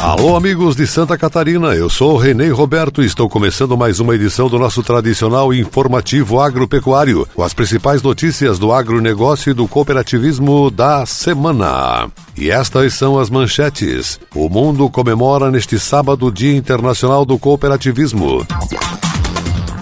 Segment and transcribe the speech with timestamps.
[0.00, 4.48] Alô, amigos de Santa Catarina, eu sou Renê Roberto e estou começando mais uma edição
[4.48, 11.04] do nosso tradicional informativo agropecuário, com as principais notícias do agronegócio e do cooperativismo da
[11.04, 12.08] semana.
[12.36, 14.20] E estas são as manchetes.
[14.34, 18.46] O mundo comemora neste sábado o Dia Internacional do Cooperativismo.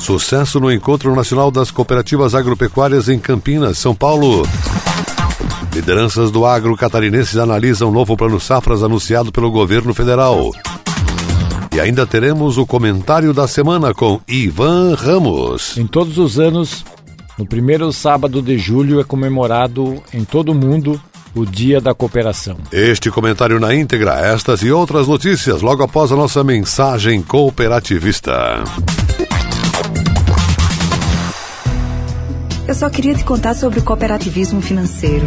[0.01, 4.47] Sucesso no Encontro Nacional das Cooperativas Agropecuárias em Campinas, São Paulo.
[5.77, 10.51] Lideranças do agro catarinense analisam o novo plano safras anunciado pelo governo federal.
[11.71, 15.77] E ainda teremos o comentário da semana com Ivan Ramos.
[15.77, 16.83] Em todos os anos,
[17.37, 20.99] no primeiro sábado de julho é comemorado em todo o mundo
[21.35, 22.57] o Dia da Cooperação.
[22.73, 28.65] Este comentário na íntegra, estas e outras notícias logo após a nossa mensagem cooperativista.
[32.67, 35.27] Eu só queria te contar sobre o cooperativismo financeiro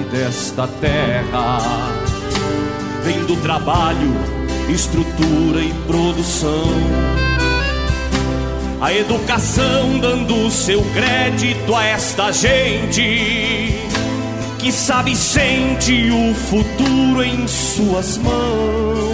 [0.00, 1.58] ventre desta terra,
[3.04, 4.14] vem do trabalho,
[4.68, 6.70] estrutura e produção.
[8.80, 13.74] A educação dando seu crédito a esta gente
[14.58, 18.69] que sabe sente o futuro em suas mãos.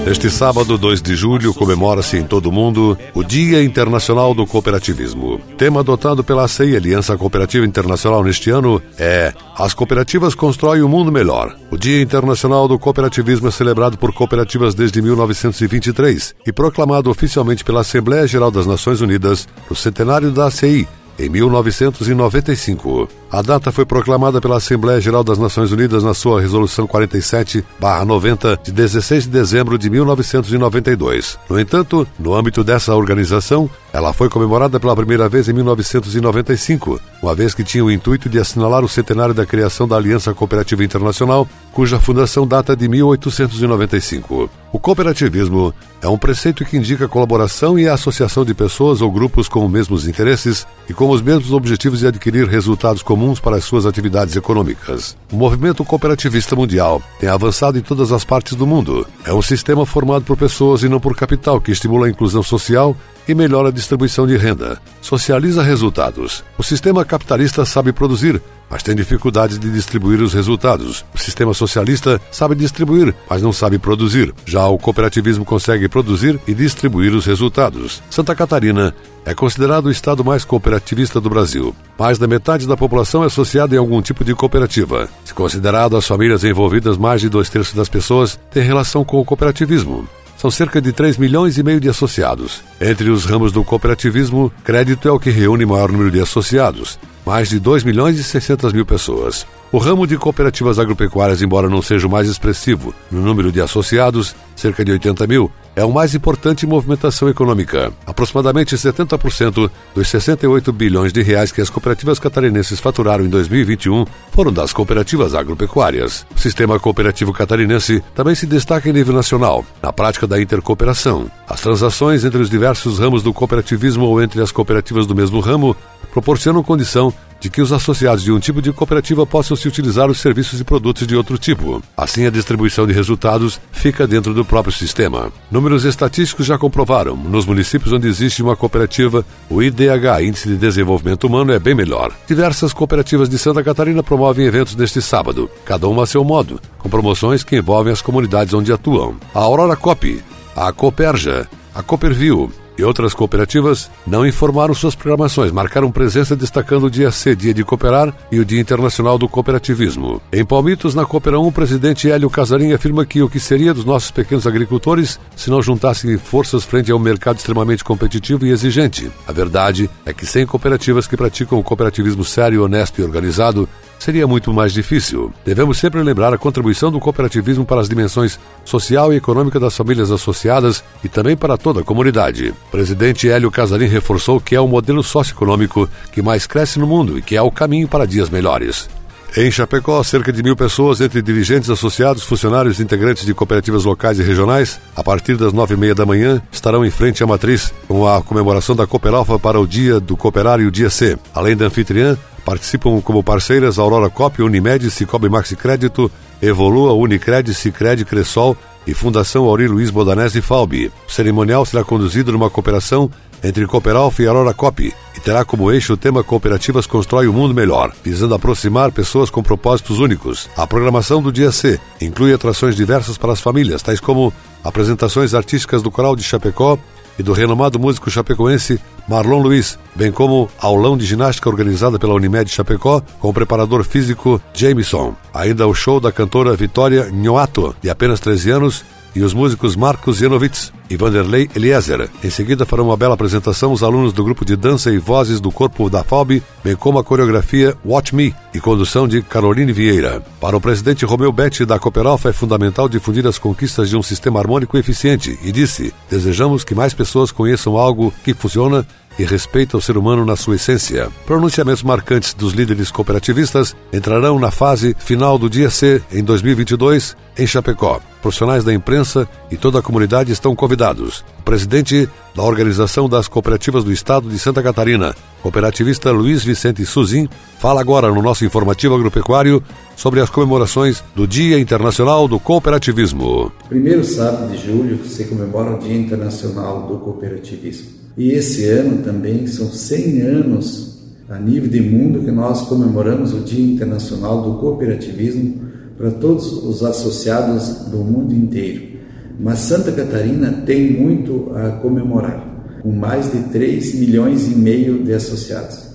[0.07, 5.41] Este sábado, 2 de julho, comemora-se em todo o mundo o Dia Internacional do Cooperativismo.
[5.59, 11.11] Tema adotado pela ACEI, Aliança Cooperativa Internacional, neste ano é As cooperativas constroem um mundo
[11.11, 11.57] melhor.
[11.73, 17.81] O Dia Internacional do Cooperativismo é celebrado por cooperativas desde 1923 e proclamado oficialmente pela
[17.81, 20.87] Assembleia Geral das Nações Unidas no centenário da ACI,
[21.19, 23.09] em 1995.
[23.31, 28.71] A data foi proclamada pela Assembleia Geral das Nações Unidas na sua Resolução 47-90 de
[28.71, 31.37] 16 de dezembro de 1992.
[31.51, 37.35] No entanto, no âmbito dessa organização, ela foi comemorada pela primeira vez em 1995, uma
[37.35, 41.49] vez que tinha o intuito de assinalar o centenário da criação da Aliança Cooperativa Internacional,
[41.73, 44.49] cuja fundação data de 1895.
[44.73, 45.73] O cooperativismo
[46.03, 49.65] é um preceito que indica a colaboração e a associação de pessoas ou grupos com
[49.65, 53.87] os mesmos interesses e com os mesmos objetivos de adquirir resultados comuns para as suas
[53.87, 55.17] atividades econômicas.
[55.33, 59.07] O movimento cooperativista mundial tem avançado em todas as partes do mundo.
[59.25, 62.97] É um sistema formado por pessoas e não por capital que estimula a inclusão social
[63.29, 64.81] e melhora a distribuição de renda.
[65.01, 66.45] Socializa resultados.
[66.59, 71.05] O sistema capitalista sabe produzir, mas tem dificuldade de distribuir os resultados.
[71.15, 74.35] O sistema socialista sabe distribuir, mas não sabe produzir.
[74.45, 78.03] Já o cooperativismo consegue produzir e distribuir os resultados.
[78.11, 81.75] Santa Catarina é considerado o estado mais cooperativista do Brasil.
[81.99, 85.09] Mais da metade da população é associada em algum tipo de cooperativa.
[85.25, 89.25] Se considerado as famílias envolvidas, mais de dois terços das pessoas têm relação com o
[89.25, 90.09] cooperativismo.
[90.37, 92.63] São cerca de 3 milhões e meio de associados.
[92.81, 97.49] Entre os ramos do cooperativismo, crédito é o que reúne maior número de associados, mais
[97.49, 99.47] de 2 milhões e 600 mil pessoas.
[99.77, 104.35] O ramo de cooperativas agropecuárias, embora não seja o mais expressivo no número de associados,
[104.57, 107.93] cerca de 80 mil, é o mais importante em movimentação econômica.
[108.07, 114.51] Aproximadamente 70% dos 68 bilhões de reais que as cooperativas catarinenses faturaram em 2021 foram
[114.51, 116.25] das cooperativas agropecuárias.
[116.35, 121.31] O sistema cooperativo catarinense também se destaca em nível nacional, na prática da intercooperação.
[121.47, 125.77] As transações entre os diversos ramos do cooperativismo ou entre as cooperativas do mesmo ramo
[126.15, 130.21] proporcionam condição de que os associados de um tipo de cooperativa possam se utilizar os
[130.21, 131.83] serviços e produtos de outro tipo.
[131.97, 135.33] Assim, a distribuição de resultados fica dentro do próprio sistema.
[135.51, 141.25] Números estatísticos já comprovaram: nos municípios onde existe uma cooperativa, o IDH, Índice de Desenvolvimento
[141.25, 142.13] Humano, é bem melhor.
[142.27, 146.89] Diversas cooperativas de Santa Catarina promovem eventos neste sábado, cada uma a seu modo, com
[146.89, 149.17] promoções que envolvem as comunidades onde atuam.
[149.35, 150.23] A Aurora Cop,
[150.55, 156.91] a Cooperja, a Cooperview, e outras cooperativas não informaram suas programações, marcaram presença destacando o
[156.91, 160.21] Dia C, Dia de Cooperar, e o Dia Internacional do Cooperativismo.
[160.33, 163.85] Em Palmitos, na Coopera 1, o presidente Hélio Casarim afirma que o que seria dos
[163.85, 169.11] nossos pequenos agricultores se não juntassem forças frente a um mercado extremamente competitivo e exigente.
[169.27, 173.69] A verdade é que sem cooperativas que praticam o cooperativismo sério, honesto e organizado,
[173.99, 175.33] seria muito mais difícil.
[175.45, 180.11] Devemos sempre lembrar a contribuição do cooperativismo para as dimensões social e econômica das famílias
[180.11, 182.55] associadas e também para toda a comunidade.
[182.71, 187.23] Presidente Hélio Casarim reforçou que é o modelo socioeconômico que mais cresce no mundo e
[187.23, 188.89] que é o caminho para dias melhores.
[189.37, 194.19] Em Chapecó, cerca de mil pessoas, entre dirigentes associados, funcionários e integrantes de cooperativas locais
[194.19, 197.73] e regionais, a partir das nove e meia da manhã, estarão em frente à matriz
[197.87, 201.19] com a comemoração da Cooperalfa para o Dia do Cooperar e o Dia C.
[201.35, 202.17] Além da anfitriã,
[202.47, 206.09] Participam como parceiras Aurora Cop, Unimed, Cicobi Maxi Crédito,
[206.41, 210.93] Evolua, Unicred, Cicred, Cressol e Fundação Auri Luiz Bodanese Falbi.
[211.09, 213.11] O cerimonial será conduzido numa cooperação
[213.43, 217.55] entre Cooperalf e Aurora Cop e terá como eixo o tema Cooperativas Constrói o Mundo
[217.55, 220.49] Melhor, visando aproximar pessoas com propósitos únicos.
[220.57, 224.33] A programação do dia C inclui atrações diversas para as famílias, tais como
[224.65, 226.79] apresentações artísticas do Coral de Chapecó
[227.19, 232.51] e do renomado músico chapecoense Marlon Luiz, bem como aulão de ginástica organizada pela Unimed
[232.51, 235.15] Chapecó com o preparador físico Jameson.
[235.33, 238.85] Ainda o show da cantora Vitória Nhoato, de apenas 13 anos,
[239.17, 242.11] e os músicos Marcos Janovitz e Vanderlei Eliezer.
[242.23, 245.51] Em seguida farão uma bela apresentação os alunos do grupo de dança e vozes do
[245.51, 250.23] corpo da FAB, bem como a coreografia Watch Me e condução de Caroline Vieira.
[250.39, 254.39] Para o presidente Romeu Betti da Cooperalfa é fundamental difundir as conquistas de um sistema
[254.39, 258.87] harmônico eficiente e disse: "Desejamos que mais pessoas conheçam algo que funciona
[259.19, 261.09] e respeita o ser humano na sua essência.
[261.25, 267.47] Pronunciamentos marcantes dos líderes cooperativistas entrarão na fase final do dia C em 2022 em
[267.47, 267.99] Chapecó.
[268.27, 271.25] Profissionais da imprensa e toda a comunidade estão convidados.
[271.39, 277.29] O presidente da Organização das Cooperativas do Estado de Santa Catarina, cooperativista Luiz Vicente Suzin,
[277.61, 279.63] fala agora no nosso informativo agropecuário
[279.95, 283.53] sobre as comemorações do Dia Internacional do Cooperativismo.
[283.69, 287.91] Primeiro sábado de julho se comemora o Dia Internacional do Cooperativismo.
[288.19, 290.97] E esse ano também são 100 anos
[291.29, 296.83] a nível de mundo que nós comemoramos o Dia Internacional do Cooperativismo para todos os
[296.83, 298.97] associados do mundo inteiro.
[299.39, 305.13] Mas Santa Catarina tem muito a comemorar, com mais de 3 milhões e meio de
[305.13, 305.87] associados.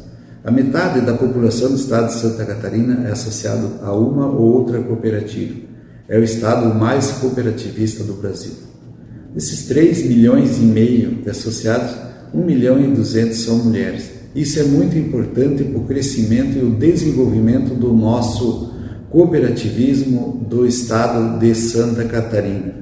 [0.44, 4.82] A metade da população do estado de Santa Catarina é associado a uma ou outra
[4.82, 5.56] cooperativa.
[6.10, 8.54] É o estado mais cooperativista do Brasil.
[9.34, 11.96] Desses 3 milhões e meio de associados,
[12.34, 14.10] 1 milhão e 200 são mulheres.
[14.36, 18.71] Isso é muito importante para o crescimento e o desenvolvimento do nosso
[19.12, 22.74] cooperativismo do estado de Santa Catarina.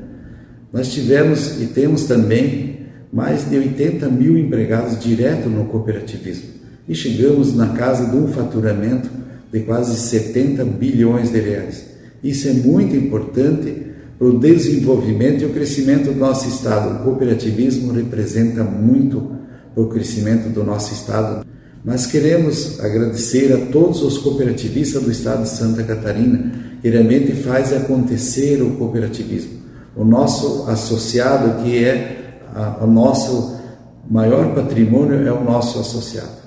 [0.72, 6.50] Nós tivemos e temos também mais de 80 mil empregados direto no cooperativismo
[6.88, 9.10] e chegamos na casa de um faturamento
[9.52, 11.88] de quase 70 bilhões de reais.
[12.24, 13.88] Isso é muito importante
[14.20, 17.00] para o desenvolvimento e o crescimento do nosso estado.
[17.00, 19.32] O cooperativismo representa muito
[19.74, 21.44] para o crescimento do nosso estado.
[21.84, 27.74] Mas queremos agradecer a todos os cooperativistas do estado de Santa Catarina que realmente faz
[27.74, 29.60] acontecer o cooperativismo.
[29.96, 32.42] O nosso associado, que é
[32.82, 33.58] o nosso
[34.10, 36.40] maior patrimônio, é o nosso associado.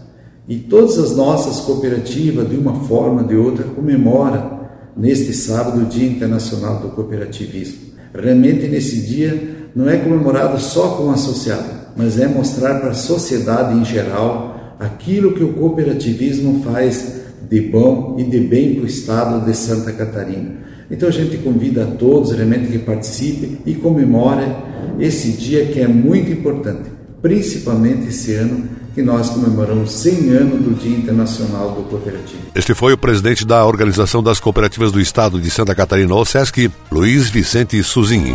[0.49, 4.61] E todas as nossas cooperativas, de uma forma ou de outra, comemoram
[4.97, 7.93] neste sábado o Dia Internacional do Cooperativismo.
[8.15, 11.65] Realmente, nesse dia, não é comemorado só com o associado,
[11.97, 14.52] mas é mostrar para a sociedade em geral
[14.83, 19.93] aquilo que o cooperativismo faz de bom e de bem para o estado de Santa
[19.93, 20.63] Catarina.
[20.91, 24.55] Então a gente convida a todos realmente que participem e comemorem
[24.99, 30.75] esse dia que é muito importante, principalmente esse ano que nós comemoramos 100 anos do
[30.75, 32.43] Dia Internacional do Cooperativo.
[32.55, 37.31] Este foi o presidente da Organização das Cooperativas do Estado de Santa Catarina, OSESC, Luiz
[37.31, 38.35] Vicente Suzin.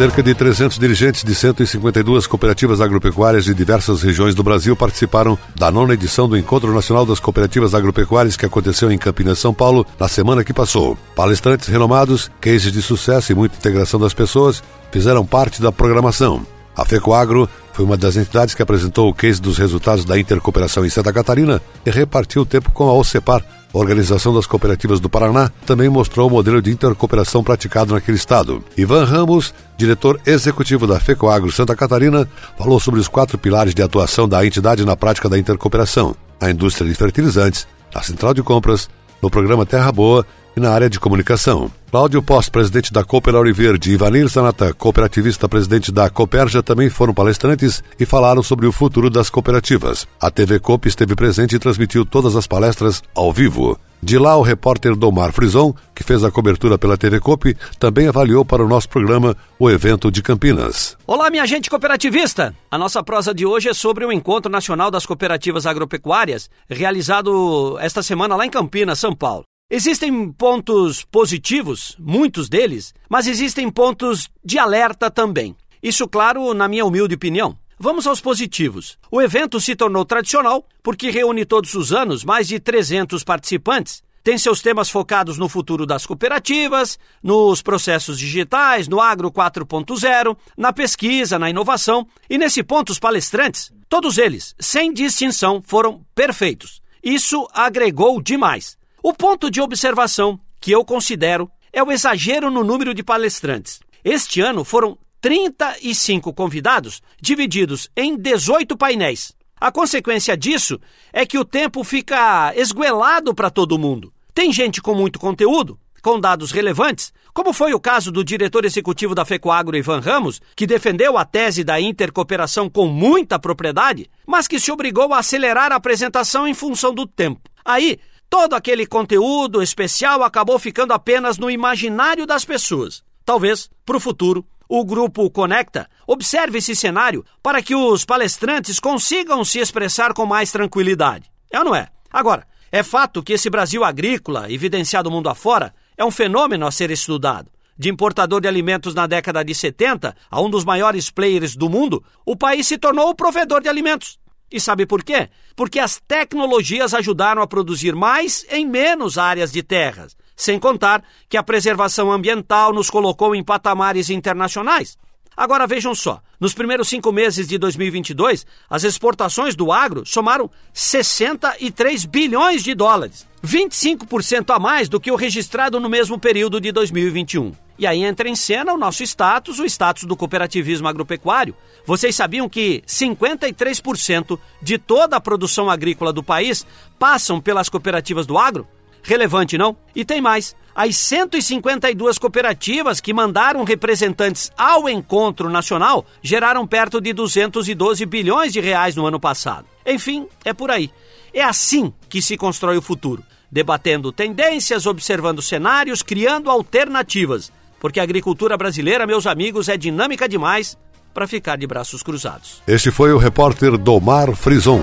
[0.00, 5.70] Cerca de 300 dirigentes de 152 cooperativas agropecuárias de diversas regiões do Brasil participaram da
[5.70, 10.08] nona edição do Encontro Nacional das Cooperativas Agropecuárias que aconteceu em Campinas, São Paulo, na
[10.08, 10.96] semana que passou.
[11.14, 16.46] Palestrantes renomados, cases de sucesso e muita integração das pessoas fizeram parte da programação.
[16.74, 20.88] A FECOAGro foi uma das entidades que apresentou o case dos resultados da intercooperação em
[20.88, 25.88] Santa Catarina e repartiu o tempo com a OCEPAR, Organização das Cooperativas do Paraná também
[25.88, 28.64] mostrou o modelo de intercooperação praticado naquele estado.
[28.76, 34.28] Ivan Ramos, diretor executivo da FECOAGro Santa Catarina, falou sobre os quatro pilares de atuação
[34.28, 38.88] da entidade na prática da intercooperação: a indústria de fertilizantes, a central de compras,
[39.22, 41.70] no programa Terra Boa e na área de comunicação.
[41.90, 47.12] Cláudio Post, presidente da Cooper Verde, e Ivanir Zanata, cooperativista presidente da Cooperja, também foram
[47.12, 50.06] palestrantes e falaram sobre o futuro das cooperativas.
[50.20, 53.76] A TV Coop esteve presente e transmitiu todas as palestras ao vivo.
[54.00, 58.44] De lá, o repórter Domar Frison, que fez a cobertura pela TV Coop, também avaliou
[58.44, 60.96] para o nosso programa o evento de Campinas.
[61.08, 62.54] Olá, minha gente cooperativista!
[62.70, 68.00] A nossa prosa de hoje é sobre o Encontro Nacional das Cooperativas Agropecuárias, realizado esta
[68.00, 69.49] semana lá em Campinas, São Paulo.
[69.72, 75.54] Existem pontos positivos, muitos deles, mas existem pontos de alerta também.
[75.80, 77.56] Isso, claro, na minha humilde opinião.
[77.78, 78.98] Vamos aos positivos.
[79.12, 84.02] O evento se tornou tradicional porque reúne todos os anos mais de 300 participantes.
[84.24, 90.72] Tem seus temas focados no futuro das cooperativas, nos processos digitais, no agro 4.0, na
[90.72, 92.04] pesquisa, na inovação.
[92.28, 96.82] E nesse ponto, os palestrantes, todos eles, sem distinção, foram perfeitos.
[97.02, 98.79] Isso agregou demais.
[99.02, 103.80] O ponto de observação que eu considero é o exagero no número de palestrantes.
[104.04, 109.32] Este ano foram 35 convidados, divididos em 18 painéis.
[109.58, 110.78] A consequência disso
[111.12, 114.12] é que o tempo fica esguelado para todo mundo.
[114.34, 119.14] Tem gente com muito conteúdo, com dados relevantes, como foi o caso do diretor executivo
[119.14, 124.60] da FECOAGRO, Ivan Ramos, que defendeu a tese da intercooperação com muita propriedade, mas que
[124.60, 127.48] se obrigou a acelerar a apresentação em função do tempo.
[127.64, 127.98] Aí,
[128.30, 133.02] Todo aquele conteúdo especial acabou ficando apenas no imaginário das pessoas.
[133.24, 139.44] Talvez, para o futuro, o grupo Conecta observe esse cenário para que os palestrantes consigam
[139.44, 141.28] se expressar com mais tranquilidade.
[141.50, 141.88] É ou não é?
[142.08, 146.92] Agora, é fato que esse Brasil agrícola, evidenciado mundo afora, é um fenômeno a ser
[146.92, 147.50] estudado.
[147.76, 152.04] De importador de alimentos na década de 70 a um dos maiores players do mundo,
[152.24, 154.19] o país se tornou o provedor de alimentos.
[154.50, 155.28] E sabe por quê?
[155.54, 160.16] Porque as tecnologias ajudaram a produzir mais em menos áreas de terras.
[160.34, 164.96] Sem contar que a preservação ambiental nos colocou em patamares internacionais.
[165.36, 172.04] Agora vejam só: nos primeiros cinco meses de 2022, as exportações do agro somaram 63
[172.04, 177.52] bilhões de dólares, 25% a mais do que o registrado no mesmo período de 2021.
[177.78, 181.56] E aí entra em cena o nosso status, o status do cooperativismo agropecuário.
[181.86, 186.66] Vocês sabiam que 53% de toda a produção agrícola do país
[186.98, 188.68] passam pelas cooperativas do agro?
[189.02, 189.76] Relevante, não?
[189.94, 190.54] E tem mais.
[190.74, 198.60] As 152 cooperativas que mandaram representantes ao encontro nacional geraram perto de 212 bilhões de
[198.60, 199.66] reais no ano passado.
[199.84, 200.90] Enfim, é por aí.
[201.34, 208.02] É assim que se constrói o futuro, debatendo tendências, observando cenários, criando alternativas porque a
[208.02, 210.78] agricultura brasileira, meus amigos, é dinâmica demais
[211.14, 212.62] para ficar de braços cruzados.
[212.66, 214.82] Este foi o repórter Domar Frison.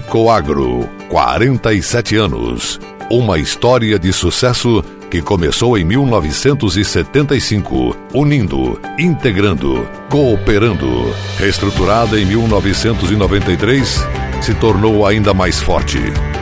[0.01, 2.79] Ecoagro, 47 anos.
[3.09, 11.13] Uma história de sucesso que começou em 1975, unindo, integrando, cooperando.
[11.37, 14.03] Reestruturada em 1993,
[14.41, 15.99] se tornou ainda mais forte.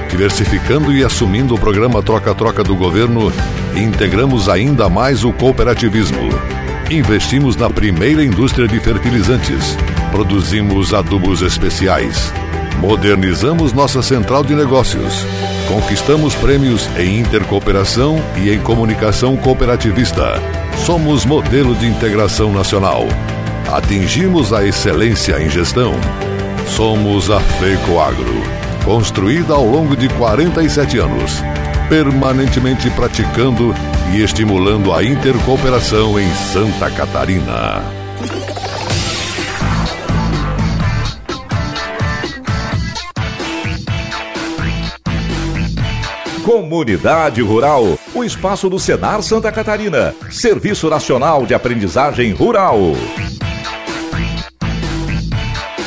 [0.10, 3.30] Diversificando e assumindo o programa Troca-Troca do governo,
[3.76, 6.30] integramos ainda mais o cooperativismo.
[6.90, 9.76] Investimos na primeira indústria de fertilizantes.
[10.12, 12.32] Produzimos adubos especiais
[12.78, 15.26] Modernizamos nossa central de negócios.
[15.68, 20.42] Conquistamos prêmios em intercooperação e em comunicação cooperativista.
[20.86, 23.06] Somos modelo de integração nacional.
[23.72, 25.94] Atingimos a excelência em gestão.
[26.76, 28.42] Somos a FECOAGRO,
[28.86, 31.44] construída ao longo de 47 anos,
[31.90, 33.76] permanentemente praticando
[34.14, 37.84] e estimulando a intercooperação em Santa Catarina.
[46.44, 52.80] Comunidade Rural, o espaço do Senar Santa Catarina, Serviço Nacional de Aprendizagem Rural.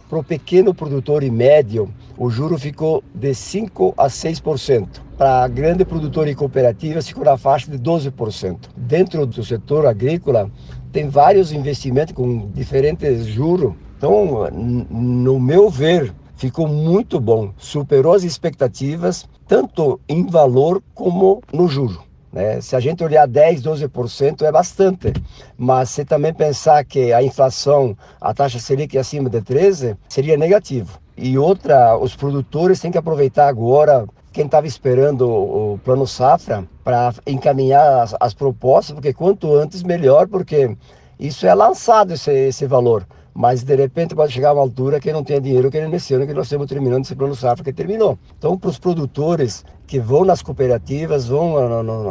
[0.07, 4.87] para o pequeno produtor e médio, o juro ficou de 5% a 6%.
[5.17, 8.69] Para grande produtor e cooperativa, ficou na faixa de 12%.
[8.77, 10.49] Dentro do setor agrícola,
[10.91, 13.73] tem vários investimentos com diferentes juros.
[13.97, 17.51] Então, no meu ver, ficou muito bom.
[17.57, 22.08] Superou as expectativas, tanto em valor como no juro.
[22.31, 22.61] Né?
[22.61, 25.13] Se a gente olhar 10, 12% é bastante,
[25.57, 30.37] mas se também pensar que a inflação, a taxa Selic é acima de 13, seria
[30.37, 30.99] negativo.
[31.17, 37.13] E outra, os produtores têm que aproveitar agora quem estava esperando o plano safra para
[37.25, 40.75] encaminhar as, as, propostas, porque quanto antes melhor, porque
[41.19, 43.05] isso é lançado esse, esse valor.
[43.33, 46.27] Mas de repente pode chegar uma altura que não tenha dinheiro que ele nesse ano
[46.27, 48.17] que nós estamos terminando esse plano safra que terminou.
[48.37, 51.57] Então, para os produtores que vão nas cooperativas, vão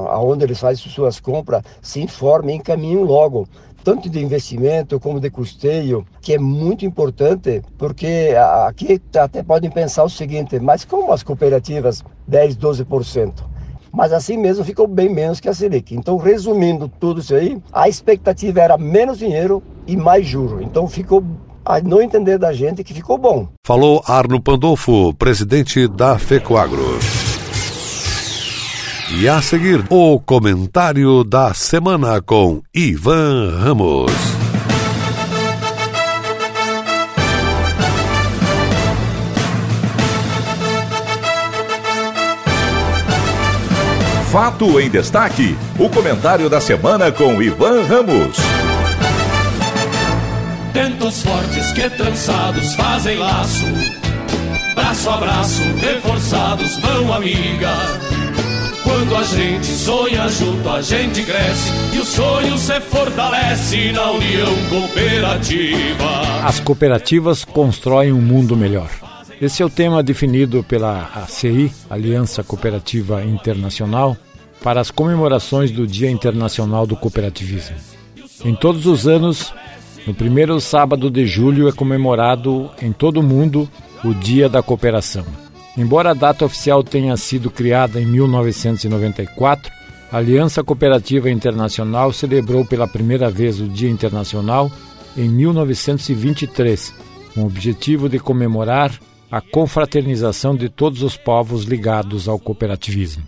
[0.09, 3.47] aonde eles fazem suas compras, se informem encaminhem logo
[3.85, 8.35] tanto de investimento como de custeio, que é muito importante, porque
[8.67, 13.33] aqui até podem pensar o seguinte, mas como as cooperativas 10, 12%?
[13.93, 15.95] Mas assim mesmo ficou bem menos que a Selic.
[15.95, 20.63] Então, resumindo tudo isso aí, a expectativa era menos dinheiro e mais juro.
[20.63, 21.25] Então ficou
[21.65, 23.49] a não entender da gente que ficou bom.
[23.67, 26.99] Falou Arno Pandolfo, presidente da FECOAGRO.
[29.21, 34.38] E a seguir, o comentário da semana com Ivan Ramos.
[44.31, 48.37] Fato em destaque: o comentário da semana com Ivan Ramos.
[50.75, 53.65] Tentos fortes que trançados fazem laço,
[54.75, 57.73] braço a braço, reforçados, mão amiga.
[58.85, 64.55] Quando a gente sonha junto, a gente cresce e o sonho se fortalece na união
[64.69, 66.45] cooperativa.
[66.45, 69.08] As cooperativas constroem um mundo melhor.
[69.41, 74.17] Esse é o tema definido pela ACI, Aliança Cooperativa Internacional,
[74.65, 77.77] para as comemorações do Dia Internacional do Cooperativismo.
[78.45, 79.55] Em todos os anos,
[80.05, 83.71] no primeiro sábado de julho é comemorado em todo o mundo
[84.05, 85.25] o Dia da Cooperação.
[85.77, 89.71] Embora a data oficial tenha sido criada em 1994,
[90.11, 94.69] a Aliança Cooperativa Internacional celebrou pela primeira vez o Dia Internacional
[95.17, 96.93] em 1923,
[97.33, 98.99] com o objetivo de comemorar
[99.31, 103.23] a confraternização de todos os povos ligados ao cooperativismo.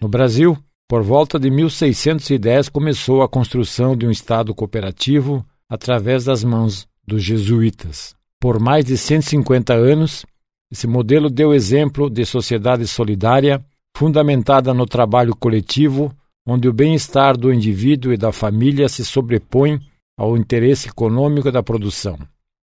[0.00, 6.44] No Brasil, por volta de 1610 começou a construção de um Estado cooperativo através das
[6.44, 8.14] mãos dos jesuítas.
[8.40, 10.26] Por mais de 150 anos,
[10.70, 13.64] esse modelo deu exemplo de sociedade solidária,
[13.96, 16.12] fundamentada no trabalho coletivo,
[16.46, 19.80] onde o bem-estar do indivíduo e da família se sobrepõe
[20.18, 22.18] ao interesse econômico da produção.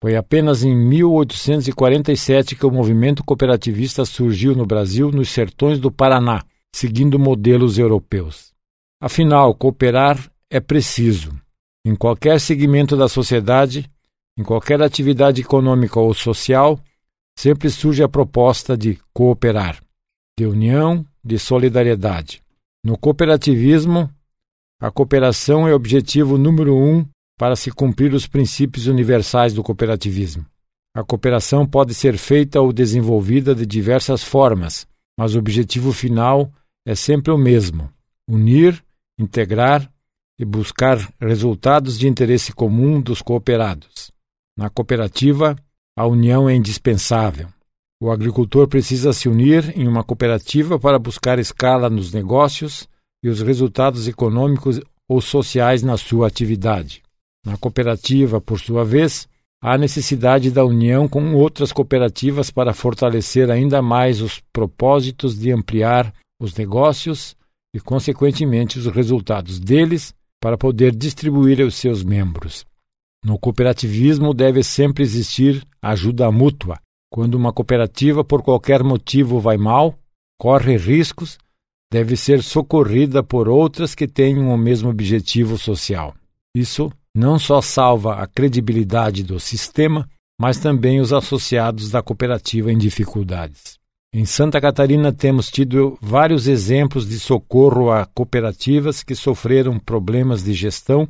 [0.03, 6.43] Foi apenas em 1847 que o movimento cooperativista surgiu no Brasil, nos sertões do Paraná,
[6.75, 8.55] seguindo modelos europeus.
[8.99, 11.33] Afinal, cooperar é preciso.
[11.85, 13.91] Em qualquer segmento da sociedade,
[14.39, 16.81] em qualquer atividade econômica ou social,
[17.39, 19.83] sempre surge a proposta de cooperar,
[20.39, 22.43] de união, de solidariedade.
[22.83, 24.11] No cooperativismo,
[24.81, 27.05] a cooperação é o objetivo número um
[27.41, 30.45] para se cumprir os princípios universais do cooperativismo.
[30.95, 34.87] A cooperação pode ser feita ou desenvolvida de diversas formas,
[35.19, 36.53] mas o objetivo final
[36.87, 37.91] é sempre o mesmo:
[38.29, 38.85] unir,
[39.19, 39.91] integrar
[40.39, 44.13] e buscar resultados de interesse comum dos cooperados.
[44.55, 45.57] Na cooperativa,
[45.97, 47.49] a união é indispensável.
[48.03, 52.87] O agricultor precisa se unir em uma cooperativa para buscar escala nos negócios
[53.25, 57.03] e os resultados econômicos ou sociais na sua atividade.
[57.45, 59.27] Na cooperativa, por sua vez,
[59.63, 66.13] há necessidade da união com outras cooperativas para fortalecer ainda mais os propósitos de ampliar
[66.41, 67.37] os negócios
[67.75, 72.65] e, consequentemente, os resultados deles para poder distribuir aos seus membros.
[73.25, 76.79] No cooperativismo deve sempre existir ajuda mútua.
[77.13, 79.99] Quando uma cooperativa, por qualquer motivo, vai mal,
[80.39, 81.37] corre riscos,
[81.93, 86.15] deve ser socorrida por outras que tenham o mesmo objetivo social.
[86.55, 90.09] Isso não só salva a credibilidade do sistema,
[90.41, 93.79] mas também os associados da cooperativa em dificuldades.
[94.13, 100.53] Em Santa Catarina temos tido vários exemplos de socorro a cooperativas que sofreram problemas de
[100.53, 101.09] gestão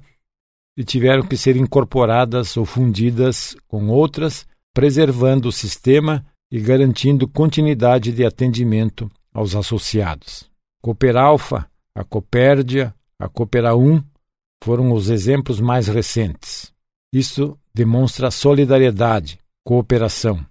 [0.77, 8.13] e tiveram que ser incorporadas ou fundidas com outras, preservando o sistema e garantindo continuidade
[8.13, 10.51] de atendimento aos associados.
[10.83, 14.03] Cooperalfa, a Copérdia, a Coopera 1
[14.63, 16.73] foram os exemplos mais recentes.
[17.13, 20.45] Isso demonstra solidariedade, cooperação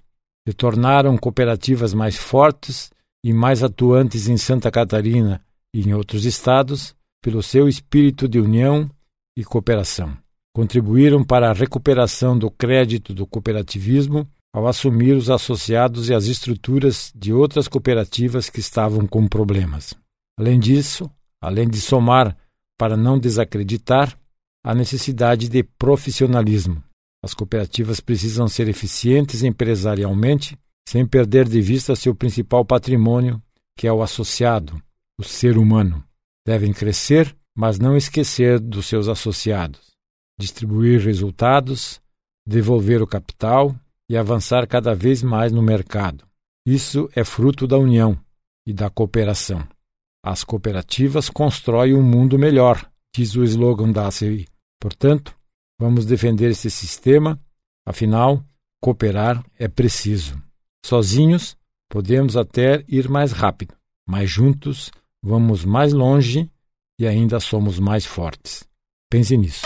[0.49, 2.91] se tornaram cooperativas mais fortes
[3.23, 5.39] e mais atuantes em Santa Catarina
[5.71, 8.89] e em outros estados pelo seu espírito de união
[9.37, 10.17] e cooperação.
[10.51, 17.13] Contribuíram para a recuperação do crédito do cooperativismo ao assumir os associados e as estruturas
[17.15, 19.93] de outras cooperativas que estavam com problemas.
[20.39, 21.07] Além disso,
[21.39, 22.35] além de somar
[22.79, 24.17] para não desacreditar,
[24.63, 26.81] a necessidade de profissionalismo,
[27.21, 33.41] as cooperativas precisam ser eficientes empresarialmente, sem perder de vista seu principal patrimônio,
[33.77, 34.81] que é o associado,
[35.19, 36.01] o ser humano.
[36.47, 39.81] Devem crescer, mas não esquecer dos seus associados,
[40.39, 41.99] distribuir resultados,
[42.47, 43.75] devolver o capital
[44.09, 46.25] e avançar cada vez mais no mercado.
[46.65, 48.17] Isso é fruto da união
[48.65, 49.67] e da cooperação.
[50.23, 54.47] As cooperativas constroem um mundo melhor, diz o slogan da ACI.
[54.79, 55.39] Portanto,
[55.79, 57.39] Vamos defender esse sistema,
[57.85, 58.43] afinal,
[58.81, 60.37] cooperar é preciso.
[60.85, 61.55] Sozinhos,
[61.87, 63.73] podemos até ir mais rápido,
[64.05, 64.91] mas juntos
[65.23, 66.51] vamos mais longe
[66.99, 68.67] e ainda somos mais fortes.
[69.09, 69.65] Pense nisso.